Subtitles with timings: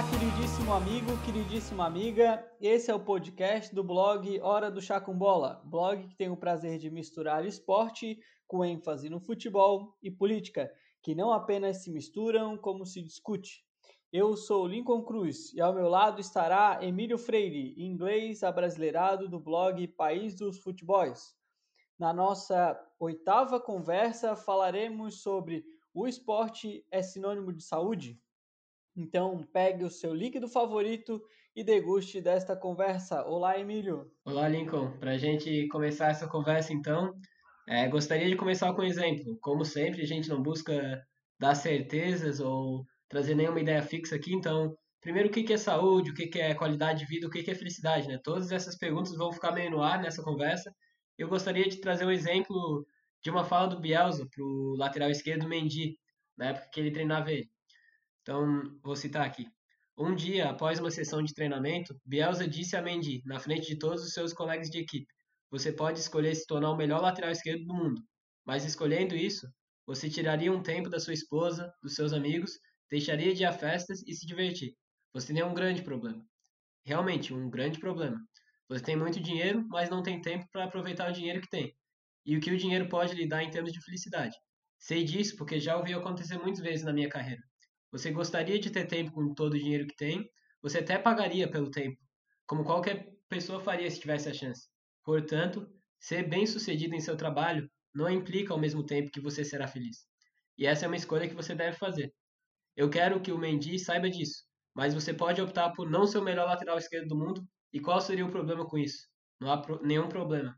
[0.00, 2.42] Olá, queridíssimo amigo, queridíssima amiga.
[2.58, 6.36] Esse é o podcast do blog Hora do Chá com Bola, blog que tem o
[6.38, 8.18] prazer de misturar esporte
[8.48, 10.72] com ênfase no futebol e política,
[11.02, 13.62] que não apenas se misturam, como se discute.
[14.10, 19.86] Eu sou Lincoln Cruz e ao meu lado estará Emílio Freire, inglês abrasileirado do blog
[19.86, 21.36] País dos Futebols.
[21.98, 25.62] Na nossa oitava conversa falaremos sobre
[25.92, 28.18] o esporte é sinônimo de saúde?
[28.96, 31.22] Então, pegue o seu líquido favorito
[31.54, 33.24] e deguste desta conversa.
[33.24, 34.10] Olá, Emílio.
[34.24, 34.98] Olá, Lincoln.
[34.98, 37.12] Para a gente começar essa conversa, então,
[37.68, 39.38] é, gostaria de começar com um exemplo.
[39.40, 41.02] Como sempre, a gente não busca
[41.38, 44.34] dar certezas ou trazer nenhuma ideia fixa aqui.
[44.34, 47.54] Então, primeiro, o que é saúde, o que é qualidade de vida, o que é
[47.54, 48.18] felicidade, né?
[48.22, 50.74] Todas essas perguntas vão ficar meio no ar nessa conversa.
[51.16, 52.86] Eu gostaria de trazer um exemplo
[53.22, 55.96] de uma fala do Bielsa para o lateral esquerdo Mendy,
[56.36, 57.48] na época que ele treinava ele.
[58.22, 59.46] Então, vou citar aqui.
[59.96, 64.02] Um dia, após uma sessão de treinamento, Bielsa disse a Mendy, na frente de todos
[64.02, 65.06] os seus colegas de equipe,
[65.50, 68.00] você pode escolher se tornar o melhor lateral esquerdo do mundo,
[68.46, 69.46] mas escolhendo isso,
[69.86, 72.52] você tiraria um tempo da sua esposa, dos seus amigos,
[72.88, 74.74] deixaria de ir a festas e se divertir.
[75.12, 76.24] Você tem um grande problema.
[76.84, 78.18] Realmente, um grande problema.
[78.68, 81.74] Você tem muito dinheiro, mas não tem tempo para aproveitar o dinheiro que tem.
[82.24, 84.36] E o que o dinheiro pode lhe dar em termos de felicidade.
[84.78, 87.42] Sei disso porque já ouvi acontecer muitas vezes na minha carreira.
[87.92, 90.28] Você gostaria de ter tempo com todo o dinheiro que tem,
[90.62, 91.98] você até pagaria pelo tempo,
[92.46, 94.68] como qualquer pessoa faria se tivesse a chance.
[95.04, 95.66] Portanto,
[95.98, 100.06] ser bem-sucedido em seu trabalho não implica ao mesmo tempo que você será feliz.
[100.56, 102.12] E essa é uma escolha que você deve fazer.
[102.76, 106.22] Eu quero que o Mendy saiba disso, mas você pode optar por não ser o
[106.22, 109.08] melhor lateral esquerdo do mundo, e qual seria o problema com isso?
[109.40, 110.56] Não há pro nenhum problema.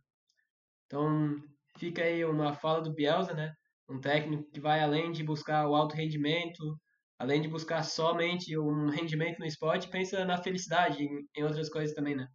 [0.86, 1.36] Então,
[1.78, 3.54] fica aí uma fala do Bielsa, né?
[3.88, 6.78] Um técnico que vai além de buscar o alto rendimento,
[7.22, 12.16] além de buscar somente um rendimento no esporte, pensa na felicidade, em, outras coisas também,
[12.16, 12.26] né?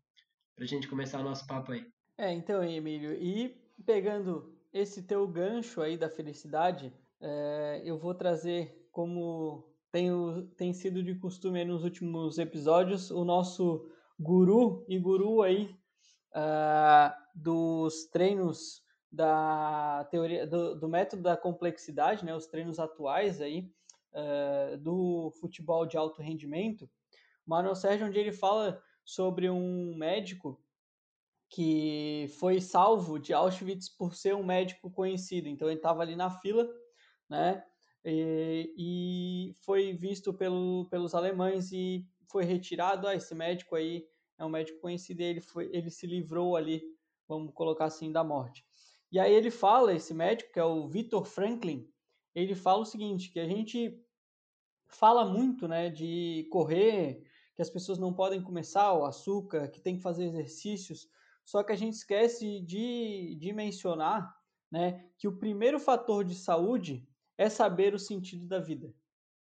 [0.55, 1.85] Pra gente começar o nosso papo aí.
[2.17, 3.53] É, então, Emílio, e
[3.85, 10.09] pegando esse teu gancho aí da felicidade, é, eu vou trazer como tem,
[10.55, 15.75] tem sido de costume nos últimos episódios, o nosso guru e guru aí
[16.33, 18.81] uh, dos treinos
[19.11, 23.69] da teoria do, do, método da complexidade, né, os treinos atuais aí,
[24.17, 26.89] uh, do futebol de alto rendimento,
[27.45, 30.61] Manuel Sérgio, onde ele fala sobre um médico
[31.49, 35.47] que foi salvo de Auschwitz por ser um médico conhecido.
[35.47, 36.67] Então ele estava ali na fila,
[37.29, 37.63] né?
[38.03, 43.07] E, e, foi visto pelo, pelos alemães e foi retirado.
[43.07, 44.05] Ah, esse médico aí
[44.37, 45.21] é um médico conhecido.
[45.21, 46.83] E ele foi, ele se livrou ali,
[47.27, 48.65] vamos colocar assim, da morte.
[49.09, 51.89] E aí ele fala, esse médico que é o Victor Franklin,
[52.35, 53.97] ele fala o seguinte, que a gente
[54.87, 57.23] fala muito, né, de correr,
[57.55, 61.09] que as pessoas não podem começar o açúcar, que tem que fazer exercícios,
[61.43, 64.35] só que a gente esquece de, de mencionar,
[64.71, 68.93] né, que o primeiro fator de saúde é saber o sentido da vida,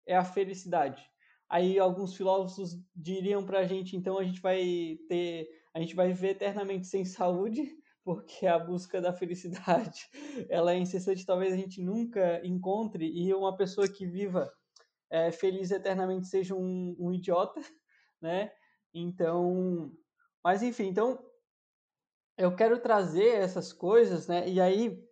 [0.06, 1.04] é a felicidade.
[1.48, 6.08] Aí alguns filósofos diriam para a gente, então a gente vai ter, a gente vai
[6.08, 10.08] viver eternamente sem saúde, porque a busca da felicidade
[10.48, 14.50] ela é incessante, talvez a gente nunca encontre e uma pessoa que viva
[15.10, 17.60] é, feliz eternamente seja um, um, idiota,
[18.20, 18.52] né?
[18.92, 19.92] Então,
[20.42, 21.24] mas enfim, então
[22.36, 24.48] eu quero trazer essas coisas, né?
[24.48, 25.02] E aí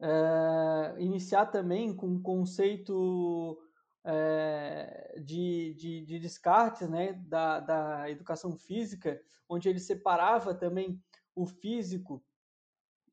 [0.00, 3.58] é, iniciar também com um conceito
[4.04, 7.12] é, de, de, de, Descartes, né?
[7.26, 11.02] Da, da educação física, onde ele separava também
[11.34, 12.24] o físico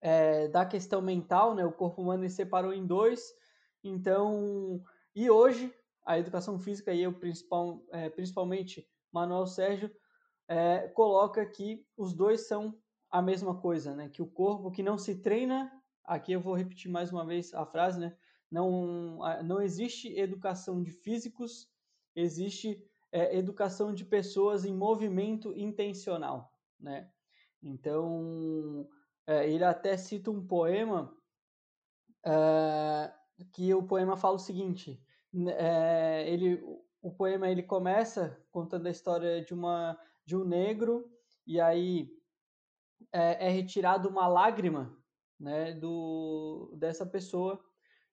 [0.02, 1.66] é, da questão mental, né?
[1.66, 3.34] O corpo humano ele separou em dois.
[3.84, 4.82] Então,
[5.16, 5.74] e hoje
[6.06, 9.92] a educação física e eu principal, é, principalmente Manuel Sérgio
[10.48, 12.78] é, coloca que os dois são
[13.10, 14.10] a mesma coisa, né?
[14.10, 15.72] Que o corpo que não se treina,
[16.04, 18.16] aqui eu vou repetir mais uma vez a frase, né?
[18.52, 21.68] Não, não existe educação de físicos,
[22.16, 27.10] existe é, educação de pessoas em movimento intencional, né?
[27.64, 28.88] Então,
[29.26, 31.12] é, ele até cita um poema
[32.24, 33.14] é,
[33.52, 35.02] que o poema fala o seguinte:
[35.58, 36.62] é, ele,
[37.02, 41.08] o poema ele começa contando a história de uma de um negro
[41.46, 42.10] e aí
[43.12, 44.98] é, é retirado uma lágrima,
[45.40, 47.64] né, do dessa pessoa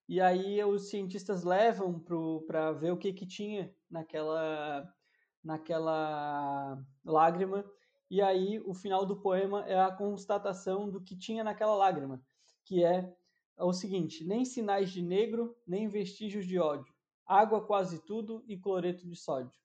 [0.09, 1.99] e aí os cientistas levam
[2.47, 4.93] para ver o que que tinha naquela
[5.43, 7.65] naquela lágrima
[8.13, 12.23] e aí o final do poema é a constatação do que tinha naquela lágrima,
[12.63, 13.11] que é
[13.59, 16.92] o seguinte: nem sinais de negro, nem vestígios de ódio,
[17.33, 19.59] água quase tudo e cloreto de sódio.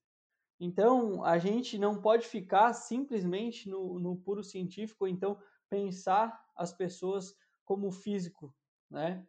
[0.59, 7.35] Então, a gente não pode ficar simplesmente no, no puro científico, então pensar as pessoas
[7.63, 8.55] como físico,
[8.89, 9.27] né?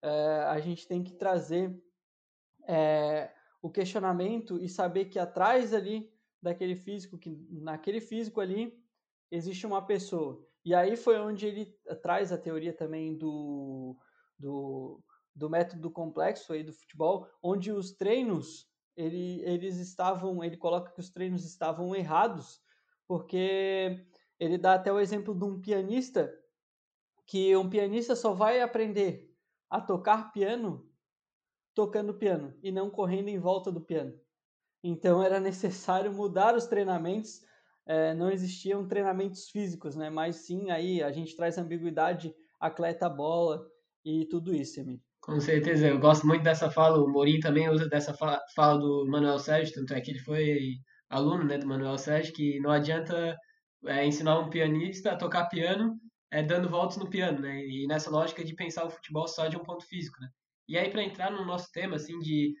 [0.00, 0.10] É,
[0.46, 1.76] a gente tem que trazer
[2.68, 8.78] é, o questionamento e saber que atrás ali daquele físico, que naquele físico ali
[9.30, 10.46] existe uma pessoa.
[10.64, 11.66] E aí foi onde ele
[12.02, 13.96] traz a teoria também do,
[14.38, 15.02] do,
[15.38, 21.00] do método complexo aí do futebol, onde os treinos ele, eles estavam, ele coloca que
[21.00, 22.60] os treinos estavam errados,
[23.06, 24.04] porque
[24.38, 26.34] ele dá até o exemplo de um pianista
[27.24, 29.32] que um pianista só vai aprender
[29.70, 30.88] a tocar piano
[31.74, 34.18] tocando piano e não correndo em volta do piano.
[34.82, 37.40] Então era necessário mudar os treinamentos.
[37.86, 40.10] É, não existiam treinamentos físicos, né?
[40.10, 43.64] Mas sim, aí a gente traz ambiguidade, atleta bola
[44.04, 45.07] e tudo isso, Emílio.
[45.28, 46.98] Com certeza, eu gosto muito dessa fala.
[46.98, 50.76] O Morim também usa dessa fala do Manuel Sérgio, tanto é que ele foi
[51.10, 53.36] aluno né, do Manuel Sérgio, que não adianta
[53.86, 57.60] é, ensinar um pianista a tocar piano é, dando voltas no piano, né?
[57.62, 60.28] E nessa lógica de pensar o futebol só de um ponto físico, né?
[60.66, 62.54] E aí, para entrar no nosso tema, assim, de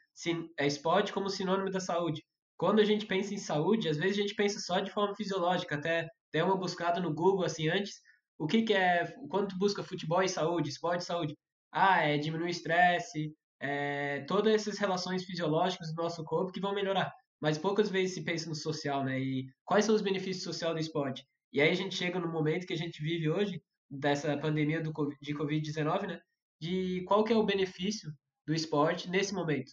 [0.58, 2.22] é, esporte como sinônimo da saúde.
[2.58, 5.76] Quando a gente pensa em saúde, às vezes a gente pensa só de forma fisiológica,
[5.76, 7.94] até der uma buscada no Google, assim, antes,
[8.38, 11.34] o que, que é, quando tu busca futebol e saúde, esporte e saúde,
[11.72, 16.74] ah, é diminuir o estresse, é, todas essas relações fisiológicas do nosso corpo que vão
[16.74, 17.12] melhorar.
[17.40, 19.18] Mas poucas vezes se pensa no social, né?
[19.20, 21.24] E quais são os benefícios sociais do esporte?
[21.52, 24.92] E aí a gente chega no momento que a gente vive hoje, dessa pandemia do,
[25.20, 26.20] de Covid-19, né?
[26.60, 28.12] De qual que é o benefício
[28.46, 29.70] do esporte nesse momento.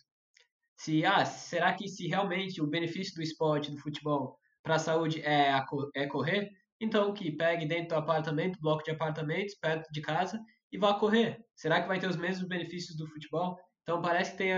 [0.77, 5.21] Se, ah, será que se realmente o benefício do esporte, do futebol, para a saúde
[5.21, 5.65] é, a,
[5.95, 6.49] é correr,
[6.79, 10.39] então que pegue dentro do apartamento, bloco de apartamentos, perto de casa,
[10.75, 11.43] e vá correr.
[11.55, 13.57] Será que vai ter os mesmos benefícios do futebol?
[13.81, 14.51] Então parece que tem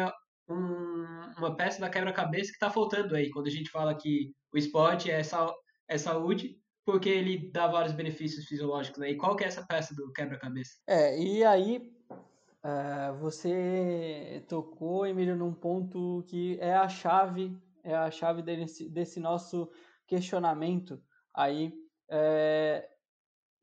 [0.49, 1.05] um,
[1.37, 5.11] uma peça da quebra-cabeça que está faltando aí, quando a gente fala que o esporte
[5.11, 5.53] é, sa
[5.87, 9.11] é saúde, porque ele dá vários benefícios fisiológicos, né?
[9.11, 10.71] E qual que é essa peça do quebra-cabeça?
[10.87, 18.09] É, e aí uh, você tocou, Emílio, num ponto que é a chave, é a
[18.09, 19.69] chave desse, desse nosso
[20.07, 20.99] questionamento
[21.35, 21.73] aí
[22.09, 22.87] é,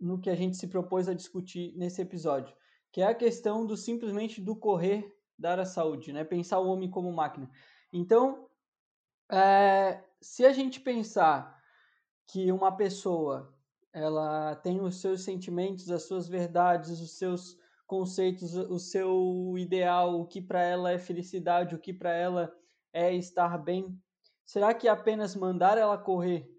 [0.00, 2.54] no que a gente se propôs a discutir nesse episódio,
[2.92, 6.24] que é a questão do simplesmente do correr dar a saúde, né?
[6.24, 7.50] Pensar o homem como máquina.
[7.92, 8.48] Então,
[9.30, 11.60] é, se a gente pensar
[12.26, 13.52] que uma pessoa
[13.92, 17.56] ela tem os seus sentimentos, as suas verdades, os seus
[17.86, 22.52] conceitos, o seu ideal, o que para ela é felicidade, o que para ela
[22.92, 23.96] é estar bem.
[24.44, 26.50] Será que apenas mandar ela correr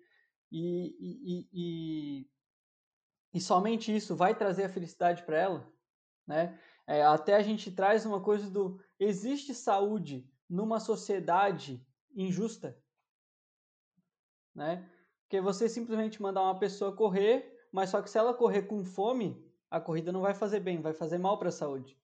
[0.51, 2.27] e, e, e,
[3.35, 5.73] e somente isso vai trazer a felicidade para ela?
[6.25, 6.57] Né?
[6.87, 11.85] É, até a gente traz uma coisa do existe saúde numa sociedade
[12.15, 12.81] injusta,
[14.55, 14.89] né?
[15.23, 19.43] Porque você simplesmente mandar uma pessoa correr, mas só que se ela correr com fome,
[19.69, 21.99] a corrida não vai fazer bem, vai fazer mal para a saúde.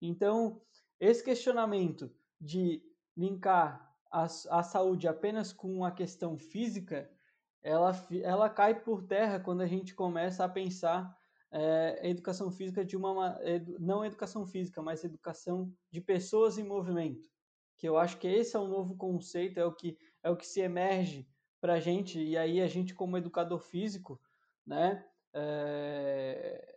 [0.00, 0.62] Então,
[1.00, 2.80] esse questionamento de
[3.16, 7.10] linkar a, a saúde apenas com a questão física,
[7.62, 7.92] ela,
[8.22, 11.16] ela cai por terra quando a gente começa a pensar
[11.50, 13.38] é, educação física de uma
[13.78, 17.28] não educação física, mas educação de pessoas em movimento,
[17.78, 20.46] que eu acho que esse é o novo conceito, é o que é o que
[20.46, 21.28] se emerge
[21.60, 24.20] para a gente e aí a gente como educador físico,
[24.66, 26.76] né, é,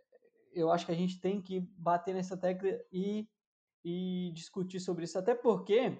[0.52, 3.28] eu acho que a gente tem que bater nessa tecla e,
[3.84, 5.98] e discutir sobre isso, até porque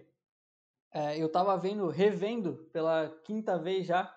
[0.93, 4.13] é, eu estava vendo, revendo pela quinta vez já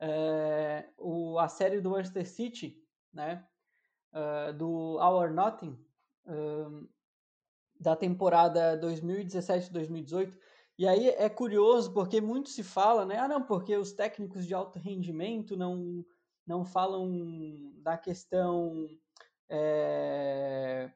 [0.00, 3.46] é, o, a série do Manchester City, né,
[4.12, 5.78] uh, do Our Nothing,
[6.26, 6.88] um,
[7.78, 10.34] da temporada 2017-2018,
[10.78, 13.18] e aí é curioso porque muito se fala, né?
[13.18, 16.02] Ah, não, porque os técnicos de alto rendimento não,
[16.46, 18.88] não falam da questão.
[19.46, 20.90] É,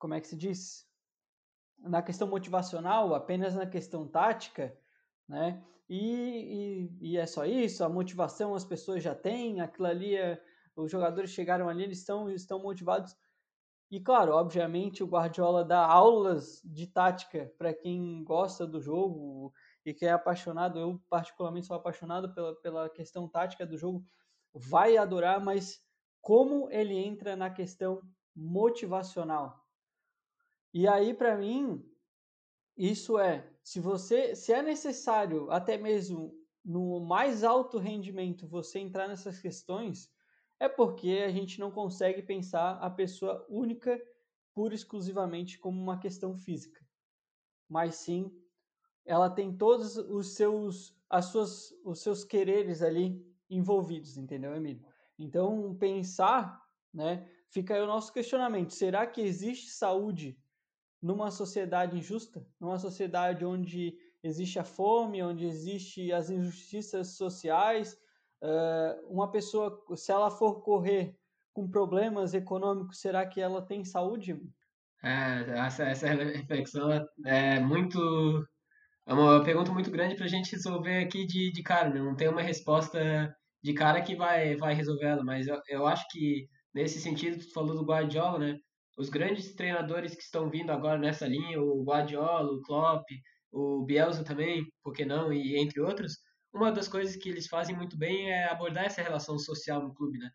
[0.00, 0.84] como é que se diz?
[1.78, 4.76] Na questão motivacional, apenas na questão tática,
[5.28, 5.62] né?
[5.88, 10.42] E, e, e, é só isso, a motivação as pessoas já têm, aquilo ali, é,
[10.74, 13.14] os jogadores chegaram ali, eles estão, estão motivados.
[13.90, 19.52] E claro, obviamente o Guardiola dá aulas de tática para quem gosta do jogo
[19.84, 20.78] e que é apaixonado.
[20.78, 24.04] Eu, particularmente, sou apaixonado pela, pela questão tática do jogo.
[24.52, 25.80] Vai adorar, mas
[26.20, 28.00] como ele entra na questão
[28.34, 29.62] motivacional?
[30.72, 31.84] E aí, para mim,
[32.76, 39.08] isso é, se você, se é necessário, até mesmo no mais alto rendimento, você entrar
[39.08, 40.12] nessas questões,
[40.60, 43.98] é porque a gente não consegue pensar a pessoa única,
[44.52, 46.86] pura exclusivamente como uma questão física,
[47.66, 48.30] mas sim
[49.04, 54.86] ela tem todos os seus, as suas, os seus quereres ali envolvidos, entendeu, Emílio?
[55.18, 60.38] Então, pensar, né, fica aí o nosso questionamento: será que existe saúde
[61.04, 62.42] numa sociedade injusta?
[62.58, 67.94] Numa sociedade onde existe a fome, onde existe as injustiças sociais?
[68.42, 71.14] Uh, uma pessoa, se ela for correr
[71.52, 74.40] com problemas econômicos, será que ela tem saúde?
[75.02, 76.88] É, essa, essa reflexão
[77.26, 78.48] é muito.
[79.06, 82.00] É uma pergunta muito grande para a gente resolver aqui de, de cara, né?
[82.00, 82.98] Não tem uma resposta
[83.62, 87.52] de cara que vai, vai resolver ela, mas eu, eu acho que nesse sentido, tu
[87.52, 88.58] falou do Guardiola, né?
[88.96, 93.04] Os grandes treinadores que estão vindo agora nessa linha, o Guardiola, o Klopp,
[93.52, 96.18] o Bielsa também, por que não, e entre outros,
[96.52, 100.18] uma das coisas que eles fazem muito bem é abordar essa relação social no clube,
[100.18, 100.30] né?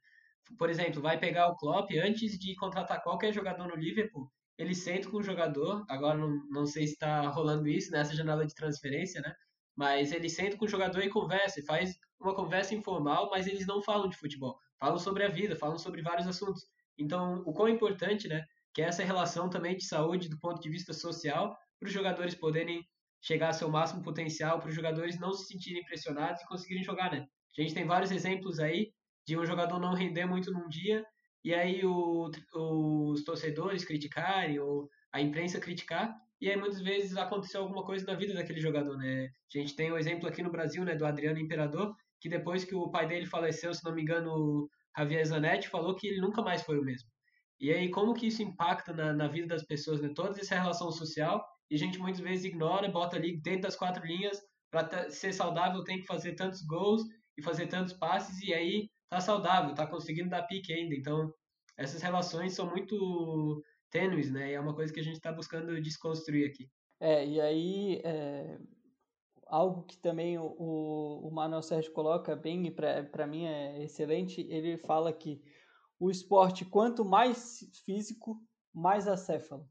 [0.57, 5.09] Por exemplo, vai pegar o Klopp antes de contratar qualquer jogador no Liverpool, ele senta
[5.09, 9.21] com o jogador, agora não, não sei se está rolando isso nessa janela de transferência,
[9.21, 9.33] né?
[9.73, 13.65] Mas ele senta com o jogador e conversa, e faz uma conversa informal, mas eles
[13.65, 16.65] não falam de futebol, falam sobre a vida, falam sobre vários assuntos.
[16.99, 18.45] Então, o quão importante, né?
[18.73, 22.35] Que é essa relação também de saúde do ponto de vista social, para os jogadores
[22.35, 22.85] poderem
[23.21, 27.11] chegar ao seu máximo potencial, para os jogadores não se sentirem pressionados e conseguirem jogar,
[27.11, 27.25] né?
[27.57, 28.91] A gente tem vários exemplos aí
[29.25, 31.05] de um jogador não render muito num dia
[31.43, 37.61] e aí o, os torcedores criticarem ou a imprensa criticar e aí muitas vezes aconteceu
[37.61, 39.29] alguma coisa na vida daquele jogador, né?
[39.53, 42.63] A gente tem o um exemplo aqui no Brasil, né, do Adriano Imperador, que depois
[42.63, 46.41] que o pai dele faleceu, se não me engano, Javier Zanetti falou que ele nunca
[46.41, 47.08] mais foi o mesmo.
[47.60, 50.10] E aí como que isso impacta na, na vida das pessoas, né?
[50.15, 54.05] Toda essa relação social e a gente muitas vezes ignora, bota ali dentro das quatro
[54.05, 54.39] linhas,
[54.72, 57.01] para ser saudável tem que fazer tantos gols
[57.38, 60.96] e fazer tantos passes e aí tá saudável, tá conseguindo dar pique ainda.
[60.96, 61.34] Então,
[61.77, 64.51] essas relações são muito tênues, né?
[64.51, 66.69] E é uma coisa que a gente está buscando desconstruir aqui.
[67.00, 68.58] É, e aí, é,
[69.49, 74.77] algo que também o, o Manuel Sérgio coloca bem, e para mim é excelente, ele
[74.77, 75.41] fala que
[75.99, 78.41] o esporte, quanto mais físico,
[78.73, 79.67] mais acéfalo.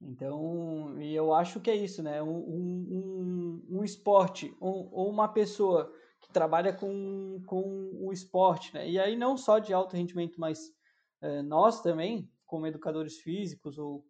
[0.00, 2.22] Então, e eu acho que é isso, né?
[2.22, 8.88] Um, um, um esporte ou um, uma pessoa que trabalha com, com o esporte, né?
[8.88, 10.72] E aí não só de alto rendimento, mas
[11.20, 14.06] é, nós também, como educadores físicos, ou,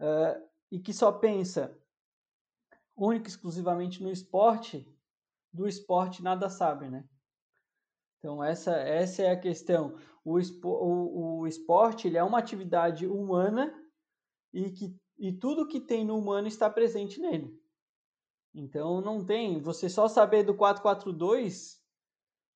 [0.00, 1.76] é, e que só pensa
[2.96, 4.88] única e exclusivamente no esporte,
[5.52, 7.04] do esporte nada sabe, né?
[8.18, 9.98] Então essa, essa é a questão.
[10.24, 13.72] O, espo, o, o esporte ele é uma atividade humana
[14.52, 17.58] e que e tudo que tem no humano está presente nele.
[18.54, 21.80] Então não tem, você só saber do 442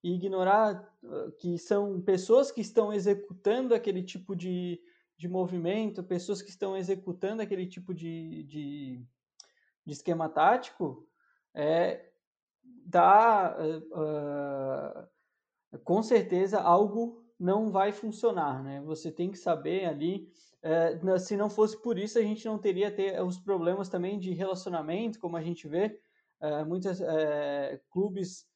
[0.03, 4.81] e ignorar ah, que são pessoas que estão executando aquele tipo de,
[5.17, 9.07] de movimento, pessoas que estão executando aquele tipo de, de,
[9.85, 11.07] de esquema tático,
[11.55, 12.11] é,
[12.85, 15.07] dá uh,
[15.77, 18.83] uh, com certeza algo não vai funcionar, né?
[18.83, 20.31] Você tem que saber ali
[20.63, 24.35] é, se não fosse por isso, a gente não teria ter os problemas também de
[24.35, 25.99] relacionamento, como a gente vê
[26.39, 27.01] é, muitos
[27.91, 28.47] clubes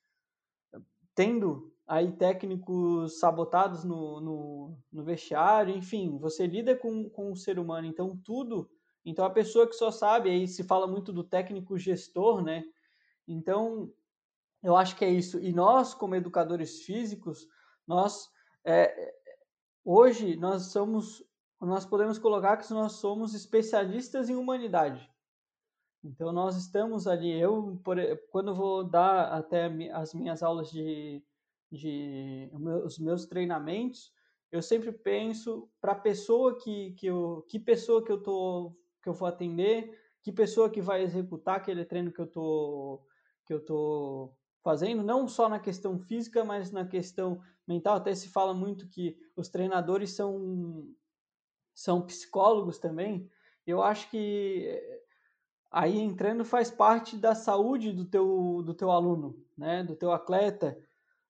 [1.14, 7.59] tendo aí técnicos sabotados no, no, no, vestiário, enfim, você lida com, com o ser
[7.59, 8.69] humano, então tudo,
[9.04, 12.64] então a pessoa que só sabe, aí se fala muito do técnico gestor, né?
[13.28, 13.92] Então,
[14.62, 15.38] eu acho que é isso.
[15.38, 17.46] E nós, como educadores físicos,
[17.87, 18.30] nós
[18.64, 19.14] é,
[19.84, 21.23] hoje nós somos
[21.61, 25.11] nós podemos colocar que nós somos especialistas em humanidade.
[26.02, 27.96] Então nós estamos ali, eu por,
[28.30, 31.25] quando vou dar até as minhas aulas de,
[31.70, 32.50] de
[32.84, 34.12] os meus treinamentos,
[34.52, 39.08] eu sempre penso para a pessoa que, que eu, que pessoa que eu tô que
[39.08, 43.06] eu vou atender, que pessoa que vai executar aquele treino que eu tô
[43.46, 44.32] que eu tô
[44.62, 47.96] fazendo, não só na questão física, mas na questão mental.
[47.96, 50.88] Até se fala muito que os treinadores são
[51.75, 53.28] são psicólogos também,
[53.66, 55.02] eu acho que eh,
[55.70, 60.78] aí entrando faz parte da saúde do teu, do teu aluno, né, do teu atleta,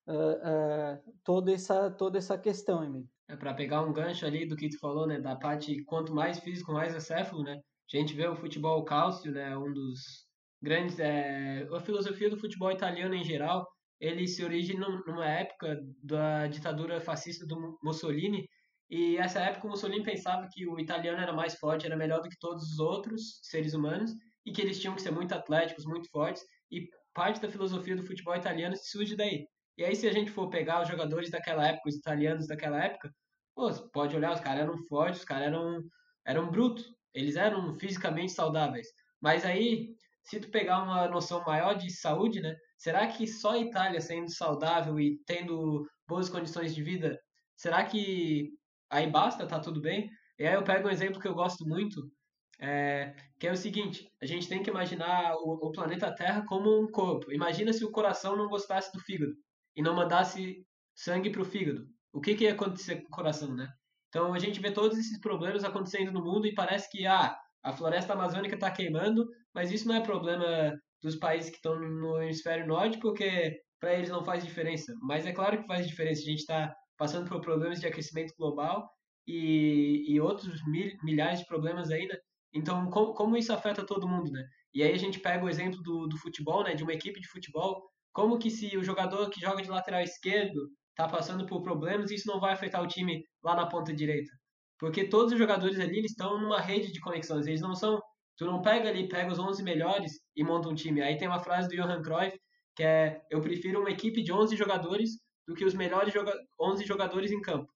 [0.06, 3.08] uh, uh, toda, essa, toda essa questão, Emílio.
[3.28, 6.38] É para pegar um gancho ali do que tu falou, né, da parte quanto mais
[6.38, 7.54] físico, mais acéfalo, né,
[7.92, 10.26] a gente vê o futebol cálcio, né, um dos
[10.62, 13.66] grandes, é, a filosofia do futebol italiano em geral,
[14.00, 18.46] ele se origina numa época da ditadura fascista do Mussolini,
[18.90, 22.28] e essa época o Mussolini pensava que o italiano era mais forte, era melhor do
[22.28, 24.12] que todos os outros seres humanos
[24.44, 26.42] e que eles tinham que ser muito atléticos, muito fortes.
[26.70, 29.46] E parte da filosofia do futebol italiano surge daí.
[29.76, 33.10] E aí se a gente for pegar os jogadores daquela época, os italianos daquela época,
[33.54, 35.82] pô, pode olhar, os caras eram fortes, os caras eram
[36.26, 38.88] eram brutos, eles eram fisicamente saudáveis.
[39.20, 42.56] Mas aí se tu pegar uma noção maior de saúde, né?
[42.78, 47.18] Será que só a Itália sendo saudável e tendo boas condições de vida,
[47.56, 48.50] será que
[48.90, 50.10] aí basta, tá tudo bem?
[50.38, 52.10] E aí eu pego um exemplo que eu gosto muito,
[52.58, 56.80] é, que é o seguinte: a gente tem que imaginar o, o, planeta Terra como
[56.80, 57.32] um corpo.
[57.32, 59.34] Imagina se o coração não gostasse do fígado
[59.76, 60.64] e não mandasse
[60.94, 61.86] sangue para o fígado.
[62.12, 63.68] O que, que ia acontecer com o coração, né?
[64.08, 67.72] Então a gente vê todos esses problemas acontecendo no mundo e parece que ah, a
[67.72, 72.66] floresta amazônica está queimando, mas isso não é problema dos países que estão no hemisfério
[72.66, 74.94] norte, porque para eles não faz diferença.
[75.02, 76.22] Mas é claro que faz diferença.
[76.22, 78.88] A gente está passando por problemas de aquecimento global
[79.26, 82.18] e, e outros mil, milhares de problemas ainda.
[82.52, 84.46] Então, como, como, isso afeta todo mundo, né?
[84.72, 86.74] E aí a gente pega o exemplo do, do futebol, né?
[86.74, 87.82] De uma equipe de futebol.
[88.14, 92.28] Como que se o jogador que joga de lateral esquerdo está passando por problemas, isso
[92.28, 94.30] não vai afetar o time lá na ponta direita?
[94.78, 97.46] Porque todos os jogadores ali eles estão numa rede de conexões.
[97.46, 98.00] Eles não são...
[98.36, 101.02] Tu não pega ali, pega os 11 melhores e monta um time.
[101.02, 102.38] Aí tem uma frase do Johan Cruyff
[102.74, 105.10] que é eu prefiro uma equipe de 11 jogadores
[105.46, 107.72] do que os melhores joga 11 jogadores em campo.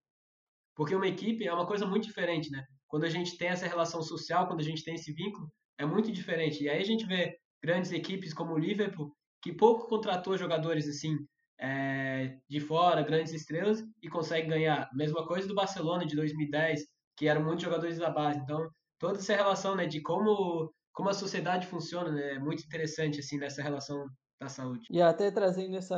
[0.74, 2.64] Porque uma equipe é uma coisa muito diferente, né?
[2.86, 6.10] Quando a gente tem essa relação social, quando a gente tem esse vínculo, é muito
[6.12, 6.62] diferente.
[6.62, 11.16] E aí a gente vê grandes equipes como o Liverpool, que pouco contratou jogadores assim
[11.60, 14.88] é, de fora, grandes estrelas, e consegue ganhar.
[14.94, 16.80] Mesma coisa do Barcelona de 2010,
[17.16, 18.38] que eram muitos jogadores da base.
[18.40, 18.68] Então,
[18.98, 23.38] toda essa relação né, de como, como a sociedade funciona né, é muito interessante assim
[23.38, 24.06] nessa relação
[24.40, 24.86] da saúde.
[24.90, 25.96] E até trazendo essa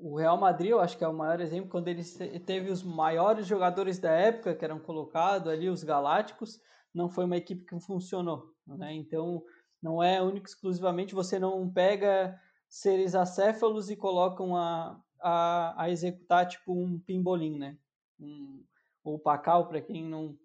[0.00, 2.04] o Real Madrid, eu acho que é o maior exemplo, quando ele
[2.46, 6.60] teve os maiores jogadores da época que eram colocados ali, os Galácticos,
[6.94, 8.54] não foi uma equipe que funcionou.
[8.66, 8.94] Né?
[8.94, 9.42] Então,
[9.82, 16.46] não é único exclusivamente, você não pega seres acéfalos e colocam a, a, a executar
[16.46, 17.78] tipo um pimbolim, né?
[18.20, 18.64] Um,
[19.02, 20.36] ou pacal, para quem não.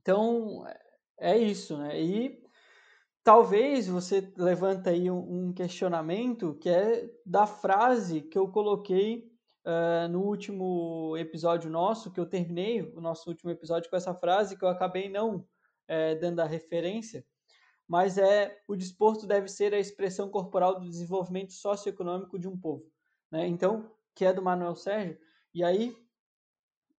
[0.00, 0.64] Então,
[1.18, 2.00] é isso, né?
[2.00, 2.42] E
[3.22, 9.30] talvez você levanta aí um, questionamento que é da frase que eu coloquei
[9.64, 14.56] uh, no último episódio nosso, que eu terminei o nosso último episódio com essa frase
[14.56, 17.24] que eu acabei não uh, dando a referência,
[17.88, 22.90] mas é o desporto deve ser a expressão corporal do desenvolvimento socioeconômico de um povo.
[23.30, 23.46] Né?
[23.46, 25.18] Então, que é do Manuel Sérgio,
[25.54, 25.96] e aí,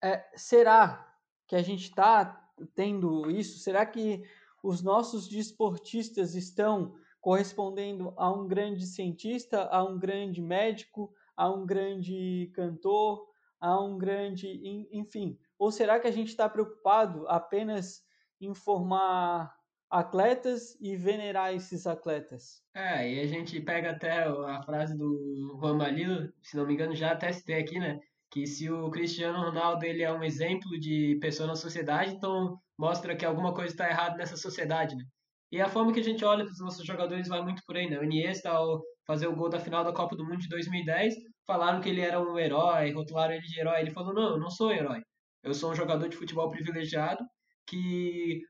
[0.03, 1.15] é, será
[1.47, 3.59] que a gente está tendo isso?
[3.59, 4.23] Será que
[4.63, 11.67] os nossos desportistas estão correspondendo a um grande cientista, a um grande médico, a um
[11.67, 13.29] grande cantor,
[13.61, 14.49] a um grande.
[14.93, 15.39] enfim.
[15.59, 18.05] Ou será que a gente está preocupado apenas
[18.41, 19.55] em formar
[19.99, 22.63] atletas e venerar esses atletas?
[22.75, 26.95] É, e a gente pega até a frase do Juan Malilo, se não me engano,
[26.95, 27.99] já até aqui, né?
[28.31, 33.17] Que se o Cristiano Ronaldo ele é um exemplo de pessoa na sociedade, então mostra
[33.17, 35.05] que alguma coisa está errada nessa sociedade, né?
[35.51, 37.89] E a forma que a gente olha para os nossos jogadores vai muito por aí,
[37.89, 37.99] né?
[37.99, 41.15] O Iniesta, ao fazer o gol da final da Copa do Mundo de 2010,
[41.47, 43.81] falaram que ele era um herói, rotularam ele de herói.
[43.81, 45.01] Ele falou, não, eu não sou herói.
[45.43, 47.25] Eu sou um jogador de futebol privilegiado
[47.67, 48.43] que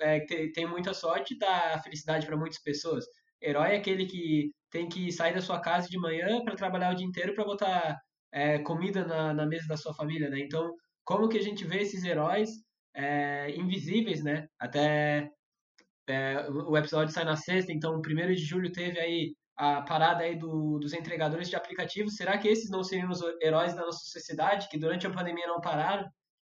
[0.00, 0.20] é,
[0.54, 3.04] tem muita sorte e dá felicidade para muitas pessoas.
[3.42, 6.96] Herói é aquele que tem que sair da sua casa de manhã para trabalhar o
[6.96, 7.98] dia inteiro para botar
[8.32, 10.40] é, comida na, na mesa da sua família, né?
[10.40, 12.50] Então, como que a gente vê esses heróis
[12.94, 14.46] é, invisíveis, né?
[14.58, 15.30] Até
[16.08, 20.36] é, o episódio sai na sexta, então primeiro de julho teve aí a parada aí
[20.36, 22.16] do, dos entregadores de aplicativos.
[22.16, 25.60] Será que esses não seriam os heróis da nossa sociedade que durante a pandemia não
[25.60, 26.08] pararam?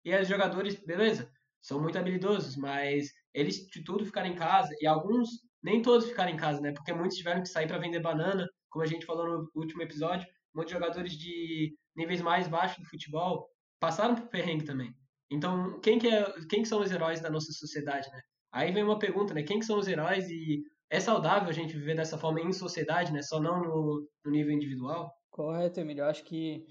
[0.03, 1.31] E os jogadores, beleza,
[1.65, 5.29] são muito habilidosos, mas eles de tudo ficaram em casa e alguns
[5.63, 6.71] nem todos ficaram em casa, né?
[6.71, 10.27] Porque muitos tiveram que sair para vender banana, como a gente falou no último episódio.
[10.53, 13.49] Muitos jogadores de níveis mais baixos do futebol
[13.79, 14.93] passaram por perrengue também.
[15.31, 18.21] Então, quem que, é, quem que são os heróis da nossa sociedade, né?
[18.51, 19.41] Aí vem uma pergunta, né?
[19.41, 23.11] Quem que são os heróis e é saudável a gente viver dessa forma em sociedade,
[23.11, 23.23] né?
[23.23, 25.11] Só não no, no nível individual?
[25.31, 26.03] Correto, Emílio.
[26.03, 26.63] Eu acho que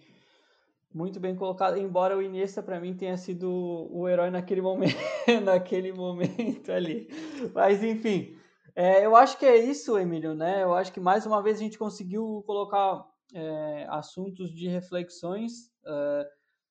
[0.95, 3.51] muito bem colocado, embora o Iniesta para mim tenha sido
[3.91, 4.95] o herói naquele momento,
[5.43, 7.09] naquele momento ali.
[7.53, 8.37] Mas enfim,
[8.77, 10.63] é, eu acho que é isso, Emílio, né?
[10.63, 13.05] Eu acho que mais uma vez a gente conseguiu colocar
[13.35, 15.73] é, assuntos de reflexões.
[15.85, 16.29] É,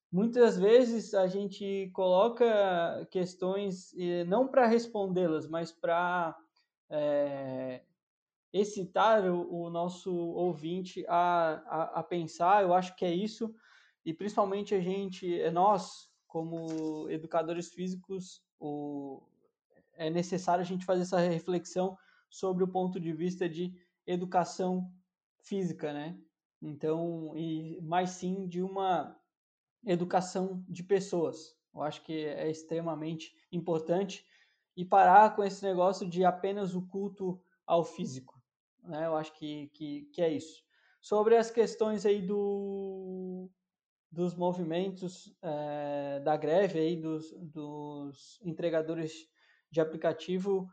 [0.10, 3.94] muitas vezes a gente coloca questões
[4.28, 6.34] não para respondê-las, mas para
[6.90, 7.82] é,
[8.54, 12.64] excitar o, o, nosso ouvinte a, a, a, pensar.
[12.64, 13.54] Eu acho que é isso,
[14.06, 19.22] e principalmente a gente, é nós, como educadores físicos, o,
[19.94, 21.98] é necessário a gente fazer essa reflexão
[22.30, 23.74] sobre o ponto de vista de
[24.06, 24.92] educação
[25.42, 26.18] física, né?
[26.62, 29.16] Então, e mais sim de uma
[29.86, 31.56] educação de pessoas.
[31.74, 34.26] Eu acho que é extremamente importante
[34.76, 38.42] e parar com esse negócio de apenas o culto ao físico.
[38.82, 39.06] Né?
[39.06, 40.64] Eu acho que, que, que é isso.
[41.02, 43.50] Sobre as questões aí do,
[44.14, 49.12] dos movimentos é, da greve aí dos, dos entregadores
[49.72, 50.70] de aplicativo,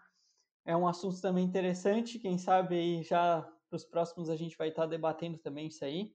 [0.67, 2.19] é um assunto também interessante.
[2.19, 6.13] Quem sabe aí já para os próximos a gente vai estar debatendo também isso aí.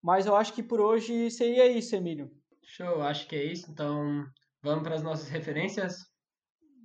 [0.00, 2.30] Mas eu acho que por hoje seria isso, Emílio.
[2.64, 3.70] Show, acho que é isso.
[3.70, 4.24] Então,
[4.62, 5.98] vamos para as nossas referências?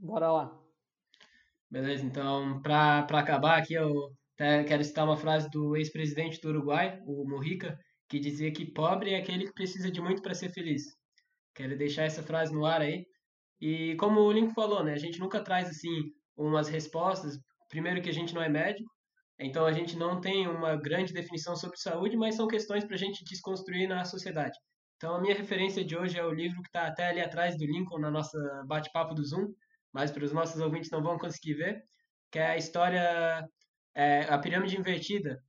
[0.01, 0.61] Bora lá.
[1.71, 7.25] Beleza, então, para acabar aqui, eu quero citar uma frase do ex-presidente do Uruguai, o
[7.25, 7.79] Mujica,
[8.09, 10.83] que dizia que pobre é aquele que precisa de muito para ser feliz.
[11.53, 13.05] Quero deixar essa frase no ar aí.
[13.59, 17.37] E como o Link falou, né, a gente nunca traz assim umas respostas.
[17.69, 18.89] Primeiro que a gente não é médico,
[19.39, 22.99] então a gente não tem uma grande definição sobre saúde, mas são questões para a
[22.99, 24.57] gente desconstruir na sociedade.
[24.95, 27.65] Então a minha referência de hoje é o livro que está até ali atrás do
[27.65, 29.53] Lincoln na nossa bate-papo do Zoom,
[29.93, 31.83] mas para os nossos ouvintes não vão conseguir ver,
[32.31, 33.47] que é a história,
[33.95, 35.39] é, a pirâmide invertida,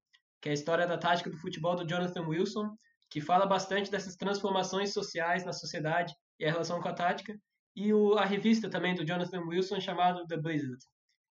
[0.41, 2.77] que é a história da tática do futebol do Jonathan Wilson,
[3.11, 7.39] que fala bastante dessas transformações sociais na sociedade e a relação com a tática,
[7.75, 10.85] e o, a revista também do Jonathan Wilson chamado The Blizzard,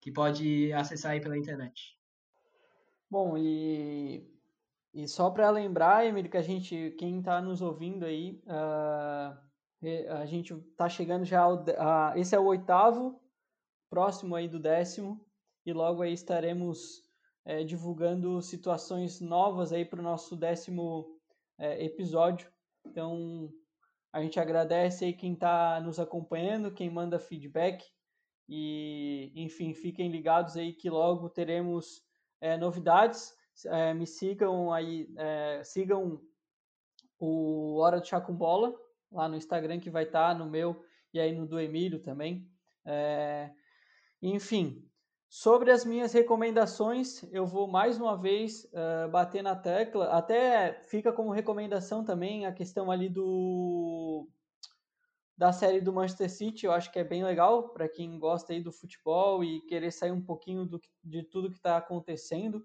[0.00, 1.96] que pode acessar aí pela internet.
[3.10, 4.26] Bom, e,
[4.92, 9.38] e só para lembrar, Emílio, que a gente, quem está nos ouvindo aí, uh,
[10.20, 13.20] a gente está chegando já ao, uh, esse é o oitavo,
[13.90, 15.24] próximo aí do décimo,
[15.64, 17.02] e logo aí estaremos
[17.44, 21.18] é, divulgando situações novas aí para o nosso décimo
[21.58, 22.50] é, episódio.
[22.86, 23.50] Então,
[24.12, 27.84] a gente agradece aí quem está nos acompanhando, quem manda feedback
[28.48, 32.02] e, enfim, fiquem ligados aí que logo teremos
[32.40, 33.34] é, novidades.
[33.66, 36.20] É, me sigam aí, é, sigam
[37.18, 38.74] o Hora de Chá com Bola
[39.10, 42.50] lá no Instagram que vai estar tá no meu e aí no do Emílio também.
[42.84, 43.50] É,
[44.20, 44.86] enfim,
[45.34, 50.10] Sobre as minhas recomendações, eu vou mais uma vez uh, bater na tecla.
[50.10, 54.28] Até fica como recomendação também a questão ali do
[55.34, 56.66] da série do Manchester City.
[56.66, 60.12] Eu acho que é bem legal para quem gosta aí do futebol e querer sair
[60.12, 62.62] um pouquinho do, de tudo que está acontecendo.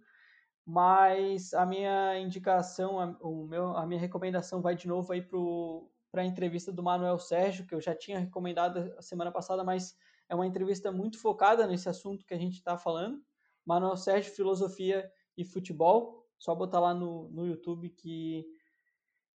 [0.66, 6.22] Mas a minha indicação, a, o meu, a minha recomendação vai de novo aí para
[6.22, 9.96] a entrevista do Manuel Sérgio, que eu já tinha recomendado a semana passada, mas
[10.30, 13.22] é uma entrevista muito focada nesse assunto que a gente está falando.
[13.66, 16.26] Manuel Sérgio, Filosofia e Futebol.
[16.38, 18.46] Só botar lá no, no YouTube que,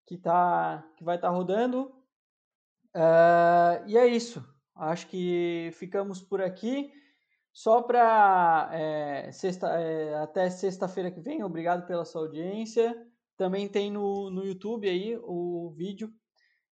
[0.05, 1.93] que, tá, que vai estar tá rodando.
[2.95, 4.45] Uh, e é isso.
[4.75, 6.91] Acho que ficamos por aqui.
[7.53, 12.95] Só para é, sexta, é, até sexta-feira que vem, obrigado pela sua audiência.
[13.35, 16.13] Também tem no, no YouTube aí o vídeo.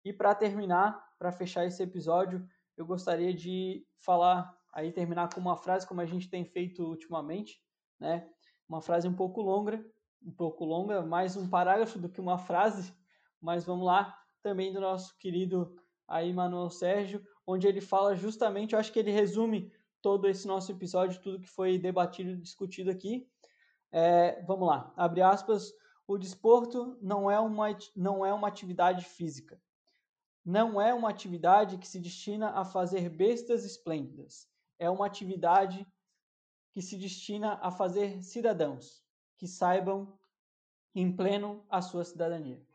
[0.05, 2.47] E para terminar, para fechar esse episódio,
[2.77, 7.59] eu gostaria de falar aí terminar com uma frase como a gente tem feito ultimamente,
[7.99, 8.29] né?
[8.69, 9.83] Uma frase um pouco longa,
[10.23, 12.93] um pouco longa, mais um parágrafo do que uma frase,
[13.41, 15.75] mas vamos lá, também do nosso querido
[16.07, 20.71] aí Manuel Sérgio, onde ele fala justamente, eu acho que ele resume todo esse nosso
[20.71, 23.27] episódio, tudo que foi debatido e discutido aqui.
[23.91, 25.73] É, vamos lá, abre aspas,
[26.07, 29.59] o desporto não é uma, não é uma atividade física,
[30.47, 34.47] não é uma atividade que se destina a fazer bestas esplêndidas.
[34.79, 35.85] É uma atividade
[36.71, 39.03] que se destina a fazer cidadãos
[39.35, 40.17] que saibam
[40.95, 42.65] em pleno a sua cidadania.